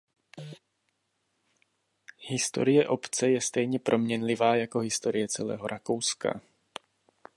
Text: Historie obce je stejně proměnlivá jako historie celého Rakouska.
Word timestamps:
Historie 2.29 2.87
obce 2.87 3.29
je 3.29 3.41
stejně 3.41 3.79
proměnlivá 3.79 4.55
jako 4.55 4.79
historie 4.79 5.27
celého 5.27 5.67
Rakouska. 5.67 6.41